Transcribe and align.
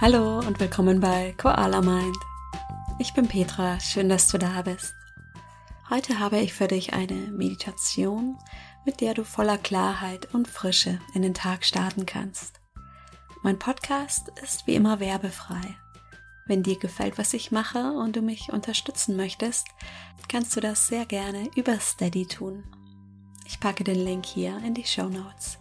Hallo 0.00 0.38
und 0.38 0.60
willkommen 0.60 1.00
bei 1.00 1.34
Koala 1.38 1.80
Mind. 1.80 2.16
Ich 3.00 3.14
bin 3.14 3.26
Petra, 3.26 3.80
schön, 3.80 4.08
dass 4.08 4.28
du 4.28 4.38
da 4.38 4.62
bist. 4.62 4.94
Heute 5.90 6.20
habe 6.20 6.38
ich 6.38 6.54
für 6.54 6.68
dich 6.68 6.92
eine 6.92 7.16
Meditation, 7.32 8.38
mit 8.86 9.00
der 9.00 9.14
du 9.14 9.24
voller 9.24 9.58
Klarheit 9.58 10.32
und 10.32 10.46
Frische 10.46 11.00
in 11.14 11.22
den 11.22 11.34
Tag 11.34 11.64
starten 11.64 12.06
kannst. 12.06 12.60
Mein 13.42 13.58
Podcast 13.58 14.28
ist 14.40 14.68
wie 14.68 14.76
immer 14.76 15.00
werbefrei. 15.00 15.76
Wenn 16.46 16.62
dir 16.62 16.78
gefällt, 16.78 17.18
was 17.18 17.34
ich 17.34 17.50
mache 17.50 17.90
und 17.90 18.14
du 18.14 18.22
mich 18.22 18.52
unterstützen 18.52 19.16
möchtest, 19.16 19.66
kannst 20.28 20.54
du 20.54 20.60
das 20.60 20.86
sehr 20.86 21.06
gerne 21.06 21.50
über 21.56 21.80
Steady 21.80 22.24
tun. 22.24 22.62
Ich 23.46 23.58
packe 23.58 23.82
den 23.82 23.98
Link 24.04 24.26
hier 24.26 24.58
in 24.58 24.74
die 24.74 24.86
Show 24.86 25.08
Notes. 25.08 25.58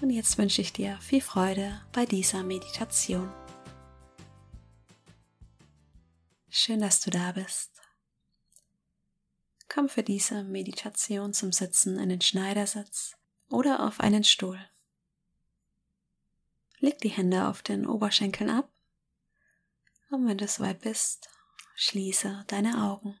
Und 0.00 0.10
jetzt 0.10 0.38
wünsche 0.38 0.62
ich 0.62 0.72
dir 0.72 0.98
viel 1.00 1.20
Freude 1.20 1.80
bei 1.92 2.06
dieser 2.06 2.42
Meditation. 2.42 3.30
Schön, 6.48 6.80
dass 6.80 7.00
du 7.00 7.10
da 7.10 7.32
bist. 7.32 7.70
Komm 9.68 9.88
für 9.88 10.02
diese 10.02 10.42
Meditation 10.42 11.32
zum 11.34 11.52
Sitzen 11.52 11.98
in 11.98 12.08
den 12.08 12.20
Schneidersitz 12.20 13.16
oder 13.50 13.86
auf 13.86 14.00
einen 14.00 14.24
Stuhl. 14.24 14.58
Leg 16.78 16.98
die 17.00 17.10
Hände 17.10 17.46
auf 17.46 17.62
den 17.62 17.86
Oberschenkeln 17.86 18.48
ab 18.48 18.72
und 20.10 20.26
wenn 20.26 20.38
du 20.38 20.48
soweit 20.48 20.80
bist, 20.80 21.28
schließe 21.76 22.44
deine 22.48 22.82
Augen. 22.84 23.20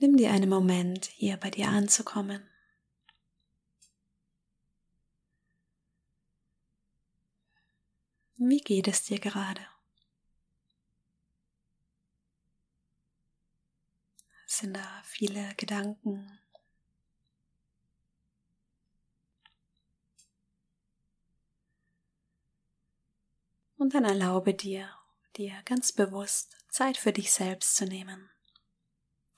Nimm 0.00 0.16
dir 0.16 0.30
einen 0.30 0.48
Moment, 0.48 1.06
hier 1.06 1.36
bei 1.38 1.50
dir 1.50 1.68
anzukommen. 1.68 2.48
Wie 8.36 8.60
geht 8.60 8.86
es 8.86 9.02
dir 9.02 9.18
gerade? 9.18 9.66
Sind 14.46 14.76
da 14.76 15.02
viele 15.04 15.54
Gedanken? 15.56 16.38
Und 23.76 23.94
dann 23.94 24.04
erlaube 24.04 24.54
dir, 24.54 24.88
dir 25.36 25.60
ganz 25.64 25.90
bewusst 25.90 26.56
Zeit 26.68 26.96
für 26.96 27.12
dich 27.12 27.32
selbst 27.32 27.74
zu 27.74 27.84
nehmen. 27.84 28.30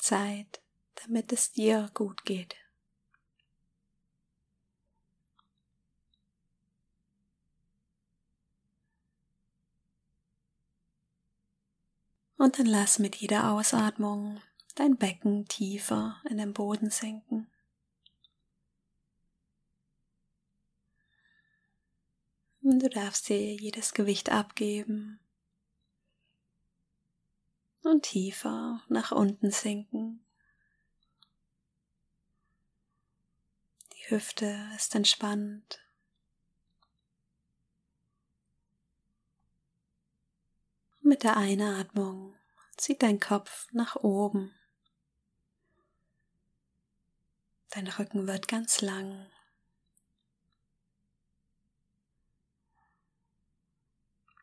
Zeit, 0.01 0.63
damit 1.05 1.33
es 1.33 1.53
dir 1.53 1.91
gut 1.95 2.25
geht. 2.25 2.57
Und 12.37 12.59
dann 12.59 12.67
lass 12.67 12.99
mit 12.99 13.17
jeder 13.17 13.53
Ausatmung 13.53 14.41
dein 14.75 14.97
Becken 14.97 15.47
tiefer 15.47 16.23
in 16.29 16.39
den 16.39 16.55
Boden 16.55 16.91
sinken. 16.91 17.51
Und 22.63 22.83
du 22.83 22.89
darfst 22.89 23.29
dir 23.29 23.55
jedes 23.55 23.93
Gewicht 23.93 24.31
abgeben 24.31 25.21
und 27.83 28.03
tiefer 28.03 28.83
nach 28.89 29.13
unten 29.13 29.51
sinken. 29.51 30.25
Die 33.93 34.11
Hüfte 34.11 34.69
ist 34.77 34.95
entspannt. 34.95 35.81
Mit 41.01 41.23
der 41.23 41.37
Einatmung 41.37 42.37
zieht 42.77 43.03
dein 43.03 43.19
Kopf 43.19 43.67
nach 43.73 43.97
oben. 43.97 44.55
Dein 47.71 47.87
Rücken 47.87 48.27
wird 48.27 48.49
ganz 48.49 48.81
lang. 48.81 49.31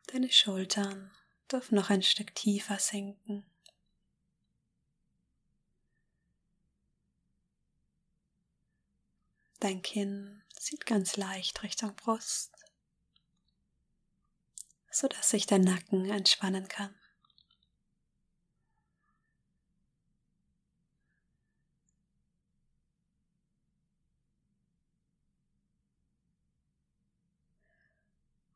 Deine 0.06 0.32
Schultern 0.32 1.10
darf 1.48 1.70
noch 1.72 1.90
ein 1.90 2.02
Stück 2.02 2.34
tiefer 2.34 2.78
sinken. 2.78 3.44
Dein 9.60 9.82
Kinn 9.82 10.42
zieht 10.54 10.86
ganz 10.86 11.16
leicht 11.16 11.62
Richtung 11.64 11.94
Brust, 11.96 12.52
sodass 14.90 15.30
sich 15.30 15.46
dein 15.46 15.62
Nacken 15.62 16.08
entspannen 16.10 16.68
kann. 16.68 16.94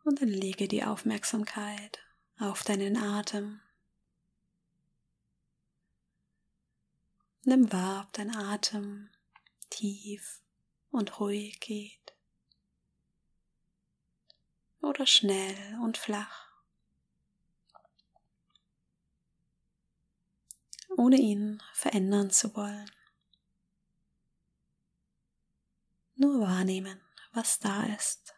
Und 0.05 0.21
dann 0.21 0.29
lege 0.29 0.69
die 0.69 0.85
Aufmerksamkeit 0.85 2.01
auf 2.43 2.65
deinen 2.65 2.97
Atem. 2.97 3.61
Nimm 7.45 7.73
wahr, 7.73 8.05
ob 8.05 8.13
dein 8.13 8.35
Atem 8.35 9.11
tief 9.71 10.43
und 10.91 11.21
ruhig 11.21 11.61
geht 11.61 12.17
oder 14.81 15.07
schnell 15.07 15.79
und 15.83 15.97
flach, 15.97 16.49
ohne 20.97 21.17
ihn 21.17 21.63
verändern 21.75 22.31
zu 22.31 22.55
wollen. 22.57 22.91
Nur 26.17 26.41
wahrnehmen, 26.41 27.01
was 27.33 27.61
da 27.61 27.85
ist. 27.85 28.35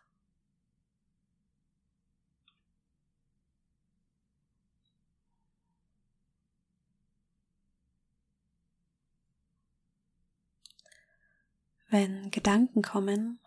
Wenn 11.96 12.32
Gedanken 12.32 12.82
kommen, 12.82 13.38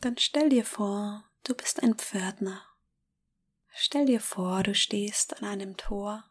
dann 0.00 0.16
stell 0.16 0.48
dir 0.48 0.64
vor, 0.64 1.28
du 1.44 1.54
bist 1.54 1.82
ein 1.82 1.94
Pförtner. 1.94 2.62
Stell 3.74 4.06
dir 4.06 4.20
vor, 4.20 4.62
du 4.62 4.74
stehst 4.74 5.36
an 5.36 5.44
einem 5.46 5.76
Tor 5.76 6.24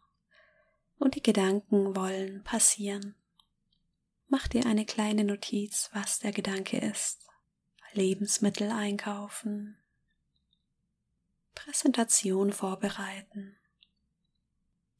und 0.97 1.13
die 1.13 1.21
Gedanken 1.21 1.95
wollen 1.95 2.43
passieren. 2.43 3.13
Mach 4.27 4.47
dir 4.47 4.65
eine 4.65 4.87
kleine 4.87 5.23
Notiz, 5.23 5.91
was 5.93 6.17
der 6.17 6.31
Gedanke 6.31 6.79
ist. 6.79 7.27
Lebensmittel 7.93 8.71
einkaufen, 8.71 9.77
Präsentation 11.53 12.53
vorbereiten, 12.53 13.55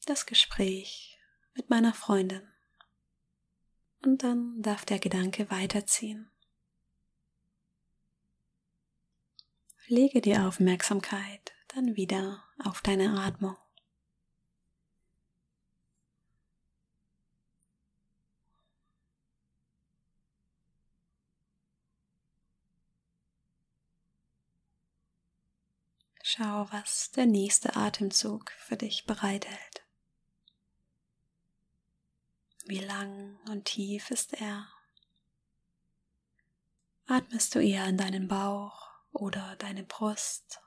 das 0.06 0.28
Gespräch 0.28 1.18
mit 1.56 1.72
meiner 1.72 1.96
Freundin. 1.96 2.48
Und 4.06 4.22
dann 4.22 4.62
darf 4.62 4.86
der 4.86 5.00
Gedanke 5.00 5.50
weiterziehen. 5.50 6.31
Lege 9.92 10.22
die 10.22 10.38
Aufmerksamkeit 10.38 11.52
dann 11.76 11.98
wieder 11.98 12.42
auf 12.64 12.80
deine 12.80 13.20
Atmung. 13.20 13.58
Schau, 26.24 26.68
was 26.72 27.12
der 27.12 27.26
nächste 27.26 27.76
Atemzug 27.76 28.52
für 28.52 28.78
dich 28.78 29.06
bereithält. 29.06 29.84
Wie 32.64 32.80
lang 32.80 33.38
und 33.50 33.66
tief 33.66 34.10
ist 34.10 34.40
er? 34.40 34.70
Atmest 37.08 37.56
du 37.56 37.60
eher 37.60 37.86
in 37.88 37.98
deinen 37.98 38.30
Bauch 38.30 38.91
oder 39.12 39.56
deine 39.58 39.84
Brust. 39.84 40.60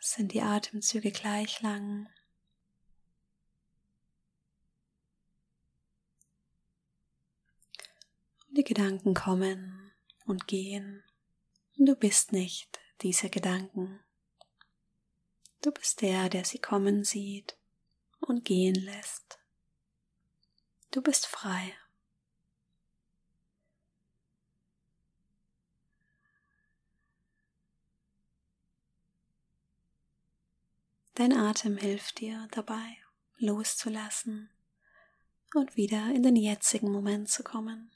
Sind 0.00 0.32
die 0.32 0.40
Atemzüge 0.40 1.10
gleich 1.10 1.60
lang? 1.62 2.08
Und 8.48 8.58
die 8.58 8.64
Gedanken 8.64 9.14
kommen 9.14 9.92
und 10.26 10.46
gehen. 10.46 11.02
Du 11.76 11.96
bist 11.96 12.30
nicht 12.30 12.78
diese 13.02 13.28
Gedanken. 13.30 14.00
Du 15.60 15.72
bist 15.72 16.00
der, 16.02 16.28
der 16.28 16.44
sie 16.44 16.60
kommen 16.60 17.02
sieht 17.02 17.58
und 18.26 18.44
gehen 18.44 18.74
lässt. 18.74 19.38
Du 20.90 21.02
bist 21.02 21.26
frei. 21.26 21.76
Dein 31.14 31.32
Atem 31.32 31.78
hilft 31.78 32.20
dir 32.20 32.46
dabei, 32.50 32.98
loszulassen 33.38 34.50
und 35.54 35.74
wieder 35.76 36.10
in 36.14 36.22
den 36.22 36.36
jetzigen 36.36 36.92
Moment 36.92 37.30
zu 37.30 37.42
kommen. 37.42 37.90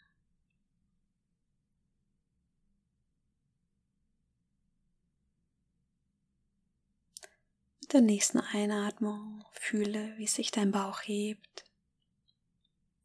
Mit 7.90 7.94
der 7.94 8.02
nächsten 8.02 8.38
Einatmung 8.38 9.44
fühle, 9.50 10.16
wie 10.16 10.28
sich 10.28 10.52
dein 10.52 10.70
Bauch 10.70 11.00
hebt, 11.02 11.64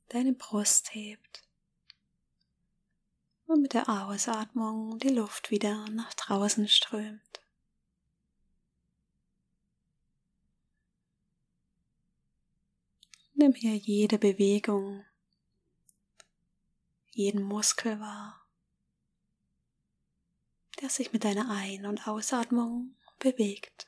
deine 0.10 0.34
Brust 0.34 0.94
hebt 0.94 1.42
und 3.48 3.64
mit 3.64 3.74
der 3.74 3.90
Ausatmung 3.90 5.00
die 5.00 5.10
Luft 5.10 5.50
wieder 5.50 5.90
nach 5.90 6.14
draußen 6.14 6.68
strömt. 6.68 7.42
Nimm 13.34 13.56
hier 13.56 13.76
jede 13.76 14.20
Bewegung, 14.20 15.04
jeden 17.10 17.42
Muskel 17.42 18.00
wahr, 18.00 18.40
der 20.80 20.92
sich 20.92 21.12
mit 21.12 21.24
deiner 21.24 21.50
Ein- 21.50 21.88
und 21.88 22.08
Ausatmung 22.08 22.96
bewegt. 23.18 23.88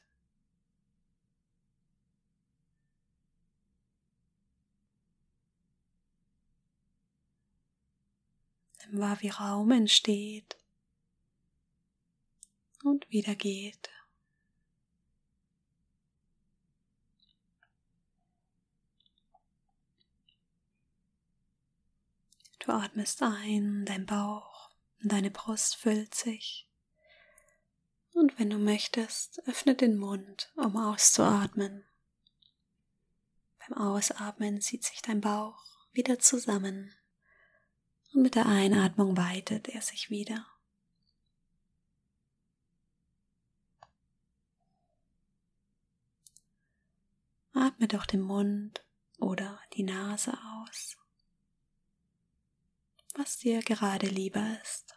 Wahr, 8.91 9.21
wie 9.21 9.29
Raum 9.29 9.71
entsteht 9.71 10.57
und 12.83 13.09
wieder 13.09 13.35
geht. 13.35 13.89
Du 22.59 22.71
atmest 22.71 23.21
ein, 23.21 23.85
dein 23.85 24.05
Bauch 24.05 24.57
deine 25.07 25.31
Brust 25.31 25.75
füllt 25.75 26.15
sich. 26.15 26.67
Und 28.13 28.39
wenn 28.39 28.49
du 28.49 28.57
möchtest, 28.57 29.41
öffne 29.47 29.75
den 29.75 29.97
Mund, 29.97 30.51
um 30.55 30.75
auszuatmen. 30.75 31.85
Beim 33.59 33.77
Ausatmen 33.77 34.61
zieht 34.61 34.83
sich 34.83 35.01
dein 35.01 35.21
Bauch 35.21 35.63
wieder 35.91 36.19
zusammen 36.19 36.93
und 38.13 38.21
mit 38.21 38.35
der 38.35 38.45
Einatmung 38.45 39.17
weitet 39.17 39.67
er 39.69 39.81
sich 39.81 40.09
wieder. 40.09 40.45
Atme 47.53 47.87
durch 47.87 48.05
den 48.05 48.21
Mund 48.21 48.85
oder 49.19 49.59
die 49.73 49.83
Nase 49.83 50.37
aus 50.61 50.97
was 53.17 53.37
dir 53.37 53.61
gerade 53.61 54.07
lieber 54.07 54.57
ist. 54.61 54.96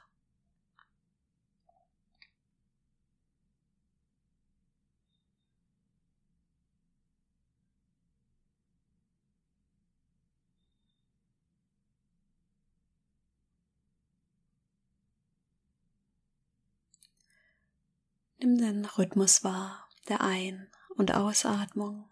Nimm 18.43 18.57
den 18.57 18.87
Rhythmus 18.87 19.45
wahr 19.45 19.87
der 20.09 20.23
Ein- 20.23 20.71
und 20.97 21.13
Ausatmung. 21.13 22.11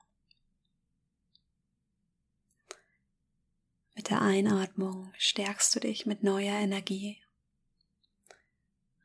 Mit 3.95 4.11
der 4.11 4.21
Einatmung 4.21 5.11
stärkst 5.17 5.75
du 5.75 5.81
dich 5.81 6.05
mit 6.05 6.23
neuer 6.23 6.53
Energie 6.53 7.23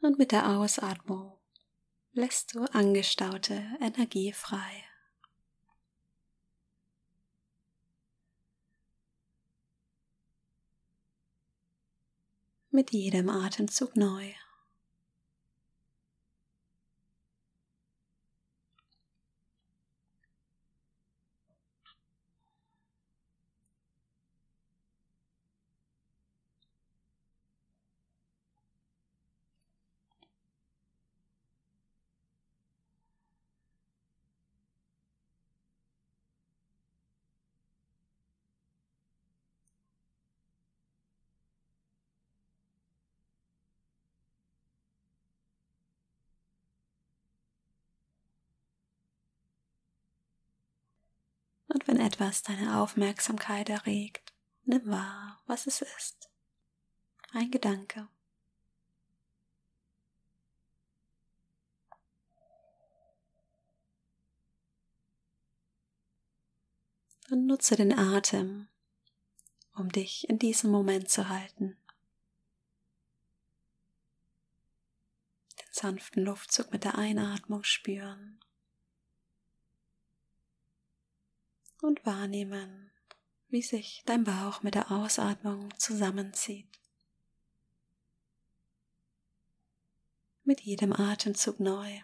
und 0.01 0.19
mit 0.19 0.33
der 0.33 0.49
Ausatmung 0.49 1.39
lässt 2.11 2.55
du 2.55 2.65
angestaute 2.73 3.71
Energie 3.79 4.33
frei. 4.33 4.83
Mit 12.69 12.91
jedem 12.91 13.29
Atemzug 13.29 13.95
neu. 13.95 14.33
Und 51.73 51.87
wenn 51.87 51.99
etwas 51.99 52.43
deine 52.43 52.79
Aufmerksamkeit 52.79 53.67
erregt, 53.67 54.31
nimm 54.63 54.85
wahr, 54.85 55.41
was 55.47 55.65
es 55.65 55.81
ist. 55.81 56.29
Ein 57.31 57.49
Gedanke. 57.49 58.07
Und 67.31 67.47
nutze 67.47 67.75
den 67.75 67.97
Atem, 67.97 68.67
um 69.73 69.91
dich 69.91 70.29
in 70.29 70.37
diesem 70.37 70.69
Moment 70.69 71.09
zu 71.09 71.27
halten. 71.27 71.75
Den 75.59 75.71
sanften 75.71 76.23
Luftzug 76.23 76.71
mit 76.71 76.83
der 76.83 76.99
Einatmung 76.99 77.63
spüren 77.63 78.39
und 81.83 82.05
wahrnehmen, 82.05 82.91
wie 83.49 83.61
sich 83.61 84.03
dein 84.05 84.23
Bauch 84.23 84.63
mit 84.63 84.75
der 84.75 84.91
Ausatmung 84.91 85.69
zusammenzieht. 85.77 86.67
Mit 90.43 90.61
jedem 90.61 90.93
Atemzug 90.93 91.59
neu. 91.59 92.01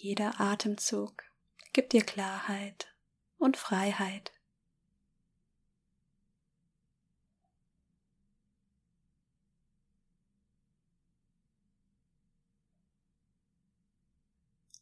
Jeder 0.00 0.40
Atemzug 0.40 1.24
gibt 1.72 1.92
dir 1.92 2.04
Klarheit 2.04 2.94
und 3.36 3.56
Freiheit. 3.56 4.32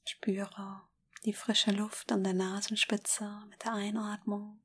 Spüre 0.05 0.83
die 1.25 1.33
frische 1.33 1.71
Luft 1.71 2.13
an 2.13 2.23
der 2.23 2.35
Nasenspitze 2.35 3.43
mit 3.49 3.65
der 3.65 3.73
Einatmung 3.73 4.63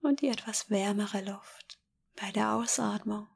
und 0.00 0.22
die 0.22 0.28
etwas 0.28 0.70
wärmere 0.70 1.20
Luft 1.20 1.78
bei 2.16 2.32
der 2.32 2.54
Ausatmung. 2.54 3.28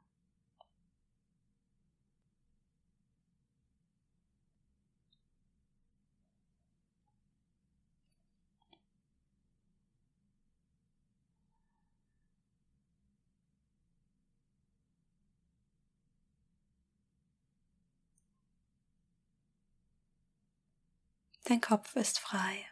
Dein 21.47 21.61
Kopf 21.61 21.95
ist 21.95 22.17
frei 22.17 22.65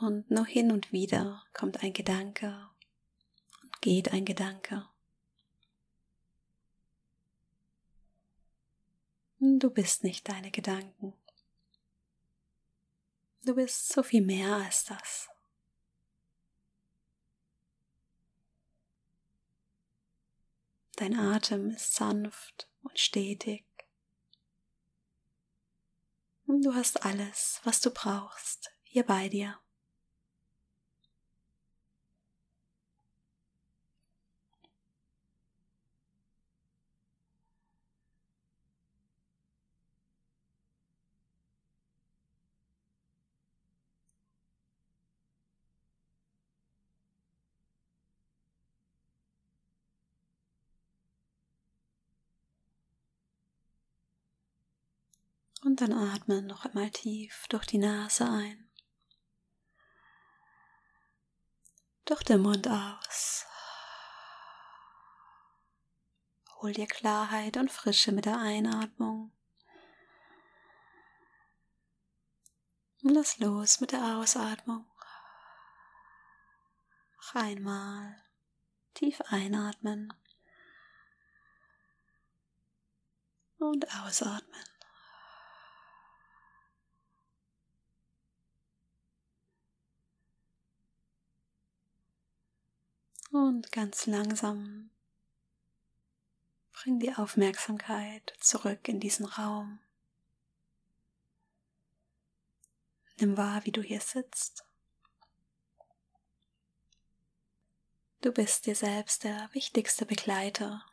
und 0.00 0.30
nur 0.30 0.46
hin 0.46 0.72
und 0.72 0.92
wieder 0.92 1.44
kommt 1.52 1.82
ein 1.82 1.92
Gedanke 1.92 2.70
und 3.60 3.82
geht 3.82 4.12
ein 4.12 4.24
Gedanke. 4.24 4.88
Du 9.38 9.68
bist 9.68 10.04
nicht 10.04 10.26
deine 10.26 10.50
Gedanken. 10.50 11.12
Du 13.44 13.54
bist 13.54 13.92
so 13.92 14.02
viel 14.02 14.22
mehr 14.22 14.56
als 14.56 14.86
das. 14.86 15.28
Dein 20.96 21.18
Atem 21.18 21.70
ist 21.72 21.94
sanft 21.94 22.68
und 22.82 22.98
stetig. 22.98 23.66
Und 26.52 26.66
du 26.66 26.74
hast 26.74 27.06
alles, 27.06 27.62
was 27.64 27.80
du 27.80 27.88
brauchst, 27.88 28.70
hier 28.82 29.04
bei 29.04 29.30
dir. 29.30 29.58
Und 55.64 55.80
dann 55.80 55.92
atme 55.92 56.42
noch 56.42 56.64
einmal 56.64 56.90
tief 56.90 57.46
durch 57.48 57.66
die 57.66 57.78
Nase 57.78 58.28
ein. 58.28 58.68
Durch 62.04 62.24
den 62.24 62.40
Mund 62.40 62.66
aus. 62.66 63.46
Hol 66.56 66.72
dir 66.72 66.88
Klarheit 66.88 67.56
und 67.56 67.70
Frische 67.70 68.10
mit 68.10 68.24
der 68.24 68.38
Einatmung. 68.38 69.32
Und 73.02 73.14
lass 73.14 73.38
los 73.38 73.80
mit 73.80 73.92
der 73.92 74.16
Ausatmung. 74.18 74.84
Noch 77.16 77.34
einmal 77.36 78.20
tief 78.94 79.20
einatmen 79.28 80.12
und 83.58 83.86
ausatmen. 84.00 84.71
Und 93.32 93.72
ganz 93.72 94.04
langsam 94.04 94.90
bring 96.72 97.00
die 97.00 97.14
Aufmerksamkeit 97.14 98.34
zurück 98.38 98.86
in 98.88 99.00
diesen 99.00 99.24
Raum. 99.24 99.80
Nimm 103.18 103.38
wahr, 103.38 103.64
wie 103.64 103.72
du 103.72 103.80
hier 103.80 104.02
sitzt. 104.02 104.66
Du 108.20 108.32
bist 108.32 108.66
dir 108.66 108.76
selbst 108.76 109.24
der 109.24 109.48
wichtigste 109.54 110.04
Begleiter. 110.04 110.84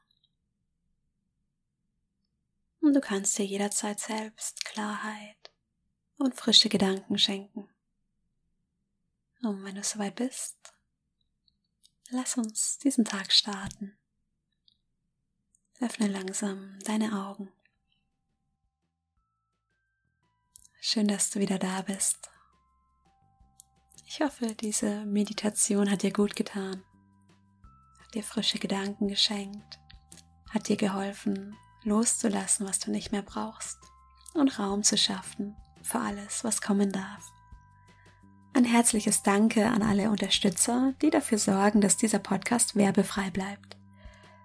Und 2.79 2.93
du 2.93 3.01
kannst 3.01 3.37
dir 3.37 3.45
jederzeit 3.45 3.99
selbst 3.99 4.63
Klarheit 4.63 5.51
und 6.17 6.35
frische 6.35 6.69
Gedanken 6.69 7.17
schenken. 7.17 7.69
Und 9.41 9.65
wenn 9.65 9.75
du 9.75 9.83
soweit 9.83 10.15
bist, 10.15 10.73
Lass 12.11 12.37
uns 12.37 12.79
diesen 12.79 13.05
Tag 13.05 13.31
starten. 13.31 13.95
Öffne 15.79 16.07
langsam 16.07 16.79
deine 16.83 17.27
Augen. 17.27 17.51
Schön, 20.81 21.07
dass 21.07 21.29
du 21.29 21.39
wieder 21.39 21.59
da 21.59 21.83
bist. 21.83 22.31
Ich 24.07 24.21
hoffe, 24.21 24.55
diese 24.55 25.05
Meditation 25.05 25.91
hat 25.91 26.01
dir 26.01 26.11
gut 26.11 26.35
getan, 26.35 26.83
hat 28.01 28.15
dir 28.15 28.23
frische 28.23 28.57
Gedanken 28.57 29.07
geschenkt, 29.07 29.79
hat 30.49 30.67
dir 30.67 30.77
geholfen, 30.77 31.55
loszulassen, 31.83 32.67
was 32.67 32.79
du 32.79 32.89
nicht 32.89 33.11
mehr 33.11 33.21
brauchst 33.21 33.77
und 34.33 34.57
Raum 34.57 34.81
zu 34.81 34.97
schaffen 34.97 35.55
für 35.83 35.99
alles, 35.99 36.43
was 36.43 36.59
kommen 36.59 36.91
darf. 36.91 37.23
Ein 38.59 38.65
herzliches 38.65 39.23
Danke 39.23 39.67
an 39.67 39.81
alle 39.81 40.09
Unterstützer, 40.09 40.93
die 41.01 41.09
dafür 41.09 41.37
sorgen, 41.37 41.79
dass 41.79 41.95
dieser 41.95 42.19
Podcast 42.19 42.75
werbefrei 42.75 43.29
bleibt. 43.29 43.77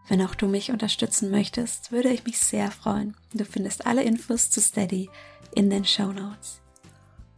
Wenn 0.06 0.22
auch 0.22 0.36
du 0.36 0.46
mich 0.46 0.70
unterstützen 0.70 1.32
möchtest, 1.32 1.90
würde 1.90 2.10
ich 2.10 2.24
mich 2.24 2.38
sehr 2.38 2.70
freuen. 2.70 3.16
Du 3.32 3.44
findest 3.44 3.88
alle 3.88 4.04
Infos 4.04 4.50
zu 4.50 4.60
Steady 4.60 5.10
in 5.56 5.68
den 5.68 5.84
Show 5.84 6.12
Notes. 6.12 6.60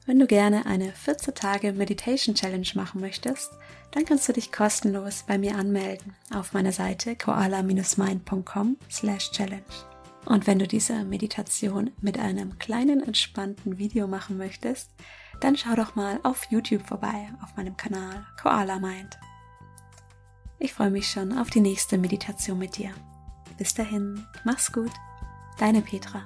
Wenn 0.04 0.18
du 0.18 0.26
gerne 0.26 0.66
eine 0.66 0.92
14 0.92 1.35
Tage 1.35 1.73
Meditation 1.73 2.35
Challenge 2.35 2.68
machen 2.75 3.00
möchtest, 3.00 3.52
dann 3.92 4.04
kannst 4.04 4.28
du 4.28 4.35
dich 4.35 4.52
kostenlos 4.52 5.25
bei 5.26 5.38
mir 5.38 5.56
anmelden 5.56 6.14
auf 6.30 6.52
meiner 6.52 6.73
Seite 6.73 7.16
koala-mind.com 7.16 8.76
slash 8.90 9.30
challenge. 9.30 9.62
Und 10.26 10.47
wenn 10.47 10.59
du 10.59 10.68
diese 10.68 11.04
Meditation 11.04 11.92
mit 12.02 12.18
einem 12.18 12.59
kleinen 12.59 13.02
entspannten 13.02 13.78
Video 13.78 14.06
machen 14.09 14.37
möchtest, 14.37 14.90
dann 15.40 15.57
schau 15.57 15.75
doch 15.75 15.95
mal 15.95 16.21
auf 16.23 16.45
YouTube 16.50 16.87
vorbei 16.87 17.28
auf 17.43 17.57
meinem 17.57 17.76
Kanal 17.76 18.26
Koala 18.40 18.78
Mind. 18.78 19.19
Ich 20.59 20.73
freue 20.73 20.90
mich 20.90 21.09
schon 21.09 21.37
auf 21.37 21.50
die 21.50 21.61
nächste 21.61 21.99
Meditation 21.99 22.59
mit 22.59 22.78
dir. 22.78 22.93
Bis 23.59 23.75
dahin, 23.75 24.26
mach's 24.45 24.73
gut, 24.73 24.93
deine 25.59 25.83
Petra. 25.83 26.25